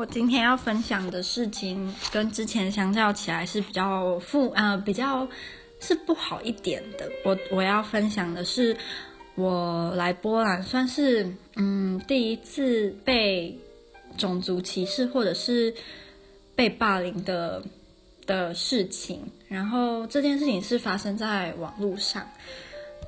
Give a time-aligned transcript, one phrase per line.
[0.00, 5.28] 我今天要分享的事情跟之前相较起来是比较负，呃，比较
[5.78, 7.06] 是不好一点的。
[7.22, 8.74] 我我要分享的是，
[9.34, 13.54] 我来波兰算是嗯第一次被
[14.16, 15.74] 种族歧视或者是
[16.56, 17.62] 被霸凌的
[18.24, 19.20] 的事情。
[19.48, 22.26] 然后这件事情是发生在网络上。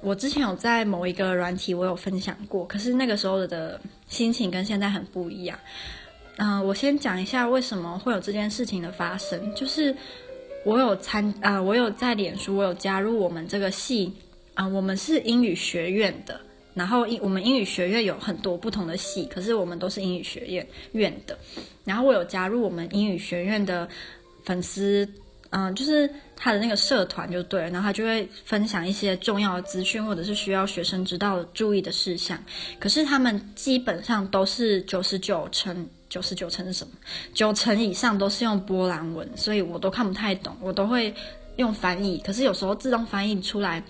[0.03, 3.81] 我之前有在某一个软体我有分享过，可是那个时候的
[4.11, 5.59] 心情跟现在很不一样。
[6.39, 9.55] 嗯、我先讲一下为什么会有这件事情的发生。
[9.55, 9.95] 就是
[10.65, 14.13] 我有参啊、呃，我有在脸书，我有加入我们这个系
[14.55, 16.41] 啊、我们是英语学院的。
[16.75, 21.39] 然后英我们英语学院有很多不同的系，可是我们都是英语学院院的。
[21.85, 23.87] 然后我有加入我们英语学院的
[24.45, 25.07] 粉丝，
[25.51, 27.69] 嗯、就是他的那个社团就对了。
[27.69, 32.43] 然后他就会分享一些重要的资讯，或者是需要学生知道注意的事项。
[32.81, 35.87] 可是他们基本上都是九十九成。
[36.13, 36.93] 九十九层是什么？
[37.33, 41.15] 九成以上都是用波兰文，所以我都看不太懂，我都会
[41.57, 42.19] 用翻译。
[42.19, 43.83] 可是有时候自动翻译出来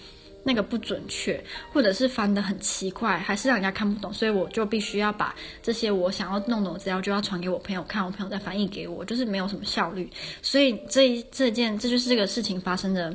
[0.45, 10.09] 那个不准确，或者是翻得很奇怪，还是让人家看不懂，所以我就必须要把这些我想要弄懂的资料就要传给我朋友看，我朋友再翻译给我，就是没有什么效率。
[10.43, 13.13] 所以这这件这就是这个事情发生的，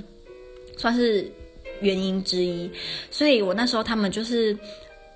[0.77, 1.31] 算是
[1.79, 2.69] 原因之一。
[3.09, 4.57] 所以我那时候他们就是。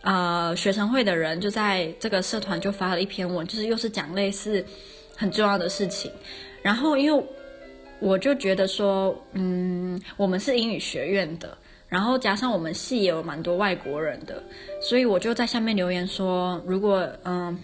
[0.03, 4.65] 呃，学生会的人就在这个社团就发了一篇文，就是又是讲类似
[5.15, 6.11] 很重要的事情。
[6.63, 7.25] 然后，因为
[7.99, 11.55] 我就觉得说，嗯，我们是英语学院的，
[11.87, 14.41] 然后加上我们系也有蛮多外国人的，
[14.81, 17.55] 所以我就在下面留言说，如果嗯、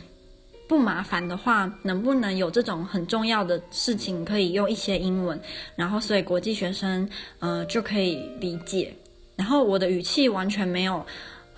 [0.67, 5.39] 不麻烦的话，能不能有这种很重要的事情可以用一些英文，
[5.75, 8.93] 然后所以国际学生呃就可以理解。
[9.35, 11.03] 然后我的语气完全没有。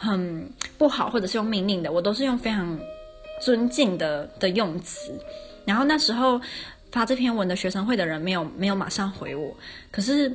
[0.01, 2.79] 很不好，或者是用命令的，我都是用非常
[3.39, 5.11] 尊敬的的用词。
[5.65, 6.41] 然后那时候
[6.91, 9.53] 发这篇文的学生会的人没有没有马上回我，
[9.91, 10.31] 可是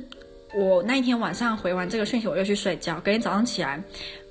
[0.55, 2.95] 我那一天晚上回完这个讯息，我又去睡觉。
[3.01, 3.83] 隔天早上起来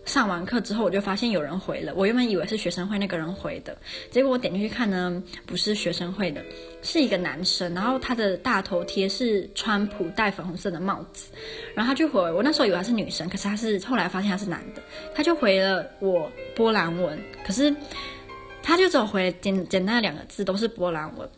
[0.04, 1.92] 上完课之后，我就发现有人回了。
[1.94, 3.76] 我原本以为是学生会那个人回的，
[4.10, 6.42] 结果我点进去看呢，不是学生会的，
[6.82, 7.72] 是一个男生。
[7.74, 11.30] 然后他的大头贴是川普戴粉红色的帽子，
[11.74, 12.42] 然后他就回我。
[12.42, 14.82] 那时候以为他是女生，可是他是后来发现他是男的。
[15.14, 17.74] 他就回了我波兰文，可是
[18.62, 21.28] 他就只有回简简单的两个字，都是波兰文。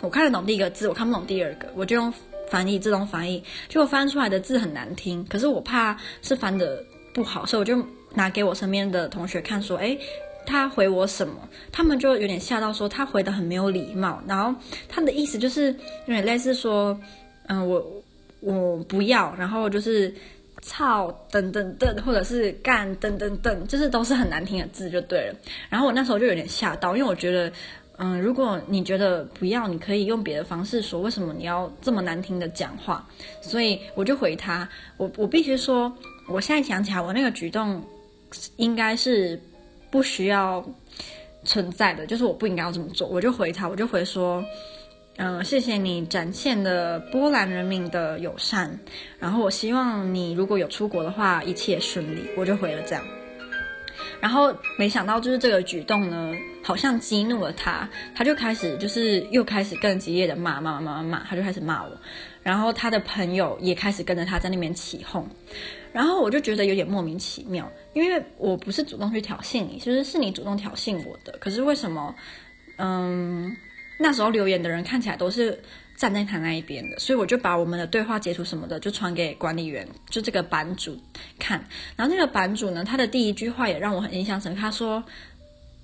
[0.00, 2.12] 我看得懂第一个字，我看不懂第二个，我就用
[2.48, 5.24] 翻译自动翻译，结果翻出来的字很难听。
[5.28, 6.80] 可是我怕是翻的
[7.18, 7.84] 不好，所以我就
[8.14, 9.98] 拿给我身边的同学看，说：“诶，
[10.46, 11.34] 他回我什么？”
[11.72, 14.22] 他们就有点吓到，说他回得很没有礼貌。
[14.26, 14.58] 然后
[14.88, 15.66] 他的意思就是
[16.06, 16.98] 有点类似说
[17.48, 18.02] ：“嗯，我
[18.40, 20.14] 我不要。”然后就是。
[20.60, 25.34] 操，等等等，或者是干，等等等，就是都是很难听的字就对了。
[25.70, 27.50] 然后我那时候就有点吓到，因为我觉得，
[27.96, 33.06] 嗯，如果你觉得不要，你可以用别的方式说，为什么你要这么难听的讲话？
[33.40, 35.90] 所以我就回他，我我必须说，
[36.28, 37.82] 我现在想起来，我那个举动
[38.56, 39.40] 应该是
[39.90, 40.64] 不需要
[41.44, 43.08] 存在的，就是我不应该要这么做。
[43.08, 44.44] 我就回他，我就回说。
[45.20, 48.78] 嗯，谢谢你展现的波兰人民的友善。
[49.18, 52.20] 然后我希望你如果有出国的话，一切顺利。
[52.36, 53.04] 我就回了这样。
[54.20, 61.90] 然后没想到就是这个举动呢，好像激怒了他，他就开始就是又开始更激烈的骂骂骂骂骂，他就开始骂我。
[62.48, 65.28] 然后他的朋友也开始跟着他在那边起哄。
[65.92, 71.36] 然后我就觉得有点莫名其妙，因为我不是主动去挑衅你，其实是你主动挑衅我的。
[71.38, 72.14] 可是为什么？
[72.78, 73.54] 嗯。
[74.00, 75.60] 那时候留言的人看起来都是
[75.96, 80.96] 站在他那一边的，所以我就把我们的对话截图什么的就传给管理员，就这个版主
[81.36, 81.58] 看。
[81.96, 84.60] 然后那个版主呢，他的第一句话也让我很印象深刻。
[84.60, 85.02] 他说：“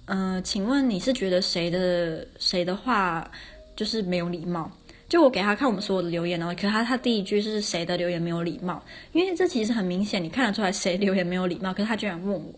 [0.07, 3.29] 嗯、请问你是觉得谁的谁的话
[3.75, 4.71] 就是没有礼貌？”
[5.09, 8.83] 就我给他看我们所有的留言呢，可是他他第一句是谁的留言没有礼貌？
[9.13, 12.53] 因为这其实很明显，你看得出来谁留言没有礼貌，可是他居然问我。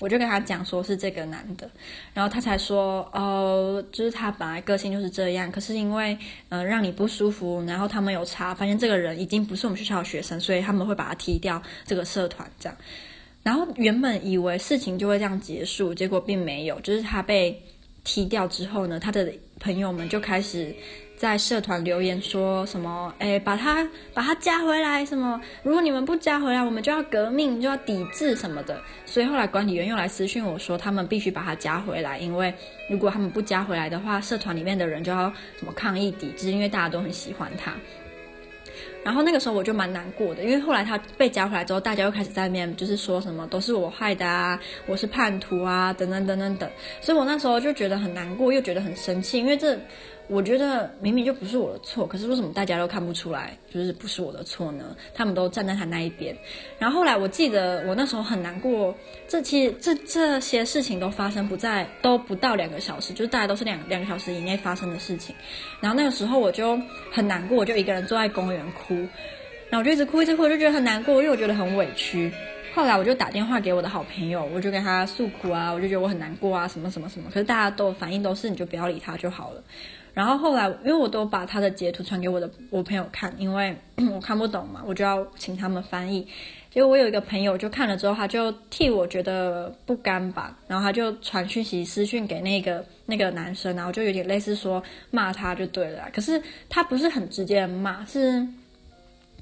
[0.00, 1.68] 我就跟他讲说是这个男的，
[2.14, 6.16] 然后他才说哦，就是他本来个性就是这样，可是因为
[6.50, 12.78] 呃让你不舒服，然后他们有查发现这个人已经不是我们学校的学生，所以他们会把他踢掉这个社团这样。
[13.42, 17.60] 然后原本以为事情就会这样结束，结果并没有，就是他被
[18.04, 19.28] 踢掉之后呢，他的
[19.58, 20.72] 朋友们就开始。
[21.18, 23.12] 在社团留言说什么？
[23.18, 25.40] 哎，把他把他加回来什么？
[25.64, 28.80] 如果你们不加回来，我们就要革命，就要抵制什么的。
[29.04, 32.54] 所以后来管理员又来私讯我说，他们必须把他加回来，因为
[32.88, 35.28] 如果他们不加回来的话，社团里面的人就要
[35.58, 37.72] 什么抗议抵制，因为大家都很喜欢他。
[39.04, 46.70] 然后那个时候我就蛮难过的，因为后来他被加回来之后，大家又开始在面就是说什么都是我害的啊，我是叛徒啊，等等等等等。
[47.00, 49.76] 所以我那时候就觉得很难过，又觉得很生气，因为这。
[50.28, 54.94] 我觉得明明就不是我的错，可是为什么大家都看不出来，就是不是我的错呢？
[55.14, 56.36] 他们都站在他那一边。
[56.78, 58.94] 然后后来我记得我那时候很难过，
[59.26, 65.34] 这其实这这些事情都发生不在都不到两个小时，就是大家都是两两个小时以内发生的事情。
[65.80, 66.78] 然后那个时候我就
[67.10, 68.94] 很难过，我就一个人坐在公园哭，
[69.70, 72.30] 然后我就一直哭一直哭，我就觉得很难过，因为我觉得很委屈。
[72.74, 77.30] 后来我就打电话给我的好朋友，我就跟他诉苦啊，我就觉得我很难过啊，什么什么什么。
[77.32, 79.62] 可是大家都反应都是你就不要理他就好了。
[80.18, 83.72] 然后后来，因为我都把他的截图传给我的我朋友看，因为
[84.12, 86.26] 我看不懂嘛，我就要请他们翻译。
[86.72, 94.82] 结果我有一个朋友就看了之后，他就替我觉得不甘吧，然后他就传讯息私讯给那个那个男生，然后就有点类似说
[95.12, 96.10] 骂他就对了。
[96.12, 98.44] 可是他不是很直接的骂，是。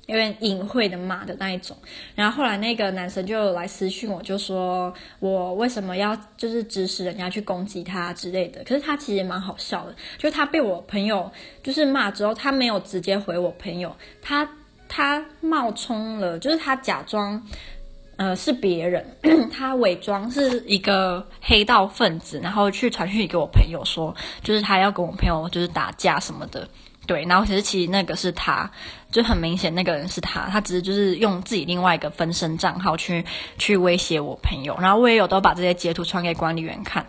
[0.07, 1.77] 有点隐晦的骂的那一种，
[2.15, 8.63] 然后后来那个男生就来私讯我，就说我为什么要就是指使人家去攻击他之类的。
[8.65, 11.31] 可是他其实也蛮好笑的，就他被我朋友
[11.63, 14.49] 就是骂之后，他没有直接回我朋友，他
[14.89, 17.43] 他冒充了，就是他假装
[18.17, 19.05] 呃是别人，
[19.51, 24.15] 他伪装是一个黑道分子，然后去传讯给我朋友说，
[24.45, 26.69] 就是他要跟我朋友就是打架什么的。
[27.07, 28.69] 对，然后其实其实那个是他，
[29.17, 33.25] 就很明显那个人是他，他只是就是用自己另外一个分身账号去
[33.57, 37.07] 去威胁我朋友，然后我也有都把这些截图传给管理员看，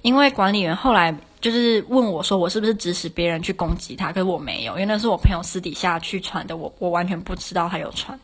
[0.00, 8.18] 因为管理员后来就是问我说我是不是指使别人去攻击他，可是我没有，因为那是我朋友私底下去传的，我我完全不知道他有传。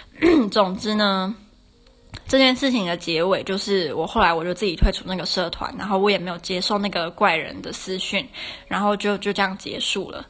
[0.52, 1.34] 总之呢。
[2.28, 8.26] 这件事情的结尾就是，我后来我就自己退出那个社团，然后我也没有接受那个怪人的私讯，
[8.68, 10.26] 然后就就这样结束了。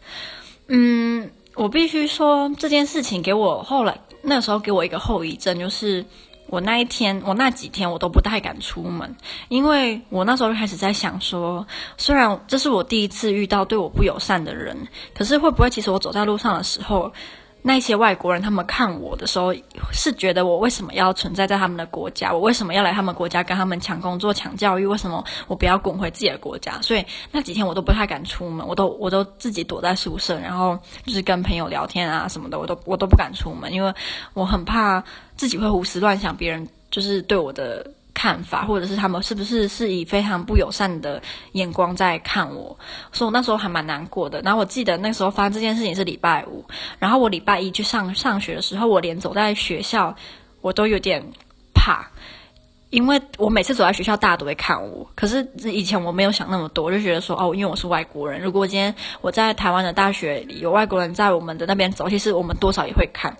[0.68, 6.04] 嗯，我必须说这件事情给我后来那时候给我一个后遗症，就是
[6.46, 9.14] 我那一天我那几天我都不太敢出门，
[9.48, 11.66] 因为我那时候就开始在想说，
[11.96, 14.76] 虽然这是我第一次遇到对我不友善的人，
[15.14, 17.12] 可是会不会其实我走在路上的时候，
[17.64, 19.54] 那些外国人，他们看我的时候，
[19.92, 22.32] 是觉得我为什么要存在在他们的国家？
[22.32, 24.84] 我为什么要来他们国家跟他们抢工作、抢教育？
[24.84, 26.80] 为什么我不要滚回自己的国家？
[26.82, 30.76] 所以那几天我都不太敢出门，我都我都自己躲在宿舍，然后
[31.06, 33.94] 就是跟朋友聊天啊什么的，我都我都不敢出门，因为
[34.34, 35.02] 我很怕
[35.36, 37.88] 自己会胡思乱想，别人就是对我的。
[38.22, 41.20] 看法，或者是他们是不是是以非常不友善的
[41.54, 42.78] 眼光在看我，
[43.10, 44.40] 所以我那时候还蛮难过的。
[44.42, 46.64] 然后我记得那时候发生这件事情是礼拜五，
[47.00, 50.14] 然后我礼拜一去上上学的时候，我连走在学校
[50.60, 51.20] 我都有点
[51.74, 52.06] 怕，
[52.90, 55.04] 因为我每次走在学校，大家都会看我。
[55.16, 63.36] 可是以前我没有想那么多，我就觉得说哦，因为我是外国人，如果今天我在台湾的大学里有外国人在我们的那边走，其实我们多少也会看，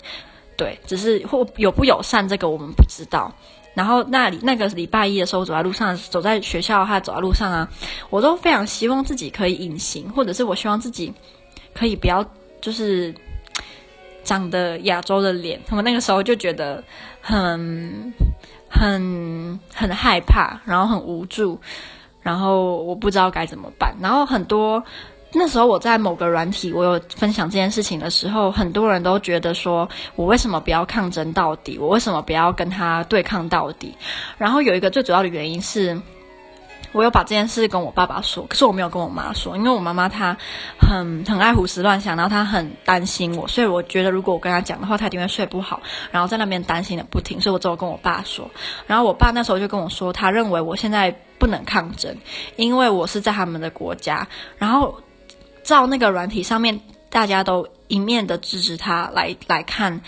[0.56, 3.32] 对，只是或友不友善这个我们不知道。
[3.74, 7.68] 然后那里那个礼拜一的时候，走在路上，走在学校还走在路上啊，
[8.10, 11.12] 我都非常希望自己可以隐形，或者是我希望自己
[11.74, 12.24] 可以不要
[12.60, 13.14] 就是
[14.24, 15.60] 长得亚洲的脸。
[15.70, 16.82] 我那个时候就觉得
[17.20, 18.12] 很
[18.68, 21.58] 很很害怕，然后很无助，
[22.20, 24.84] 然后我不知道该怎么办，然后很多。
[25.34, 31.78] 那时候我在某个软体，我有分享这件事情的时候，很多人都觉得说，我为什么不要抗争到底？
[31.78, 33.96] 我为什么不要跟他对抗到底？
[34.36, 35.98] 然后有一个最主要的原因是，
[36.92, 40.36] 我有把这件事跟我爸爸说，可是我没有跟我妈说，因为我妈妈她
[40.78, 48.50] 很很爱胡思乱想，然后她很担心我，所以我觉得如果我跟她讲的话，她一定会睡不好，然后在那边担心的不停，所以我只有跟我爸说。
[48.86, 52.14] 然后我爸那时候就跟我说，他认为我现在不能抗争，
[52.56, 54.94] 因为我是在他们的国家，然后。
[55.72, 59.98] 照那个软体上面，大家都一面的支持他来来看，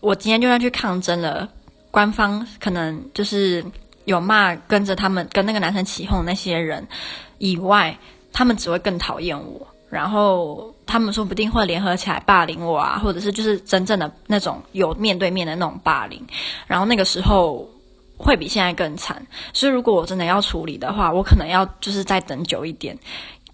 [0.00, 1.46] 我今天就算去抗争了，
[1.90, 3.62] 官方可能就是
[4.06, 6.88] 有骂跟着他们跟那个男生起哄那些人
[7.36, 7.94] 以外，
[8.32, 16.26] 他们只会更讨厌我，然后他们说不定会联合起来霸凌我啊，或者是就是真正的那种有面对面的那种霸凌，
[16.66, 17.68] 然后那个时候
[18.16, 22.98] 会比现在更惨，所以如果我真的要处理的话，我可能要就是再等久一点。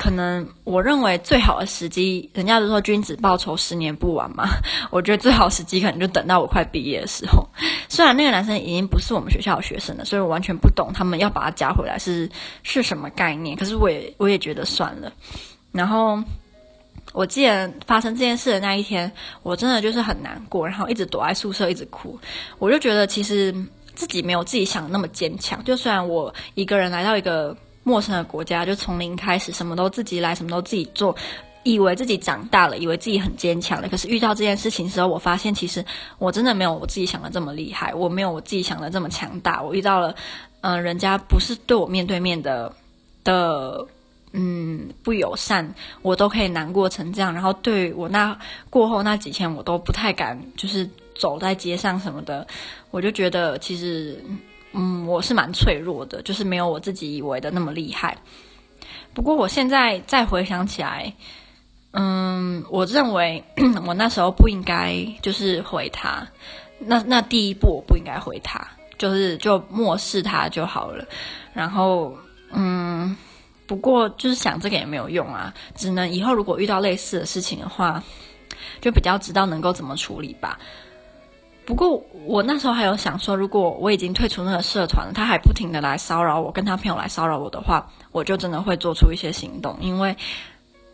[0.01, 4.49] 可能我认为最好的时机，人家都说君子报仇十年不晚嘛。
[4.91, 7.47] 我觉得最好时机可能就等到我快毕业的时候。
[7.87, 12.27] 虽然那个男生已经不是我们学校的学生了，所以我完全不懂他们要把他加回来是
[12.63, 13.55] 是什么概念。
[13.55, 15.13] 可是我也我也觉得算了。
[15.71, 16.19] 然后
[17.13, 22.19] 我记得发生这件事的那一天，我真的就是很难过，然后一直躲在宿舍一直哭。
[22.59, 23.55] 我就觉得其实
[23.95, 25.63] 自己没有自己想的那么坚强。
[25.63, 27.55] 就虽然我一个人来到一个。
[27.83, 31.17] 陌生的国家，就从零开始，什么都自己来，什么都自己做。
[31.63, 33.89] 以为自己长大了，以为自己很坚强了。
[33.91, 35.85] 可是遇到这件事情的时候，我发现其实
[36.17, 39.63] 我真的没有我自己想的这么厉害，我没有我自己想的这么强大。
[39.63, 40.15] 我遇到了，
[40.63, 42.75] 嗯、人家不是对我面对面的
[43.23, 43.87] 的，
[44.33, 47.31] 嗯，不友善，我都可以难过成这样。
[47.31, 48.35] 然后对我那
[48.71, 52.47] 过后那几天，我都不太敢，就是走在街上什么的。
[52.91, 54.19] 我就觉得其实，
[54.73, 58.17] 嗯，我是蛮脆弱的，就是没有我自己以为的那么厉害。
[59.13, 61.13] 不过我现在再回想起来。
[61.93, 63.43] 嗯，我认为
[63.85, 66.25] 我那时候不应该就是回他，
[66.79, 68.65] 那那第一步我不应该回他，
[68.97, 71.05] 就是就漠视他就好了。
[71.53, 72.17] 然后，
[72.53, 73.17] 嗯，
[73.67, 78.01] 不过就是想这个也没有用啊，只能以后如果遇到类似的事情的话，
[78.81, 80.61] 就比较知道能够怎么处理吧。
[81.71, 90.17] 不过我那时候还有想说，如果我已经退出那个社团，他还不停的来骚扰我，跟他朋友来骚扰我的话，我就真的会做出一些行动，因为。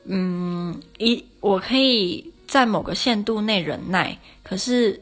[0.09, 5.01] 嗯，一我可以在某个限度内忍耐，可是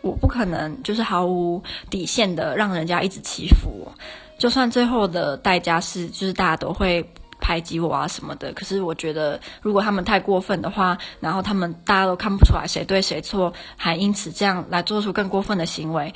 [0.00, 3.92] 我不可能就是毫无底线的让人家一直欺负我。
[4.38, 7.08] 就算最后的代价是，就是大家都会
[7.44, 8.50] 排挤我啊什么的。
[8.54, 16.14] 可是我觉得，如果他们太过分的话，然后他们大家都看不出来谁对谁错，还因此这样来做出更过分的行为，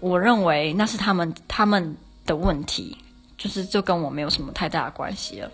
[0.00, 1.96] 我认为那是他们他们
[2.26, 2.94] 的问题，
[3.38, 5.50] 就是就跟我没有什么太大的关系了。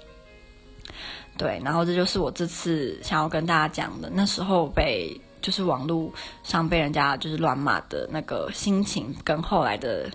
[1.39, 4.11] 对，然后这就是我这次想要跟大家讲的。
[4.13, 10.11] 那时候被就是网络上被人家就是乱骂的那个心情，跟后来的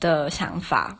[0.00, 0.98] 的想法。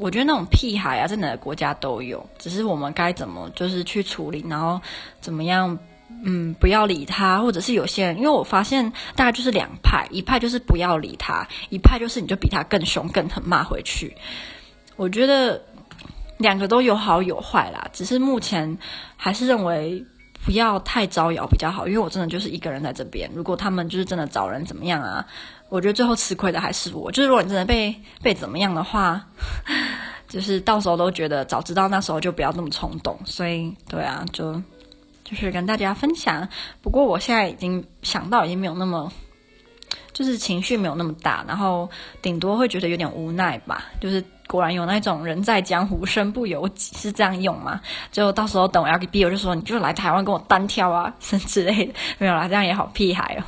[0.00, 4.80] 我觉得那种屁孩啊，在哪个国家都有，只是我们该怎么就是去处理，然后
[5.20, 5.78] 怎么样，
[6.24, 14.16] 嗯，不要理他，或者是有些人，因为我发现大概就是两派，一派就是不要理他，一派就是你就比他更凶、更狠骂回去。
[14.96, 15.60] 我觉得。
[16.40, 18.78] 两个都有好有坏啦，只是目前
[19.14, 20.02] 还是认为
[20.42, 23.30] 不要太招摇比较好，因为我真的就是一个人在这边。
[23.34, 25.26] 如果他们就是真的找人怎么样啊，
[25.70, 27.10] 我觉得最后吃亏的还是我。
[27.10, 29.24] 就是如果你真的被被怎么样的话，
[30.28, 33.18] 就是到时候都觉得早知道那时候就不要那么冲动。
[33.24, 34.52] 所以对啊，就
[35.24, 36.46] 就是跟大家分享。
[36.82, 39.10] 不过我现在已经想到已经没有那么，
[40.12, 41.88] 就是情绪没有那么大，然后
[42.20, 44.22] 顶多会觉得有点无奈吧，就是。
[44.50, 47.80] 果然有那种人在江湖身不由己，是这样用吗？
[48.10, 53.42] 就到时候等我要毕业，我就说你就来台湾跟我单挑啊，什 之类的，没有啦，这样也好屁孩哦。